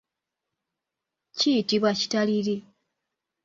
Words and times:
Kiyitibwa 1.37 1.89
kitaliri. 1.99 2.55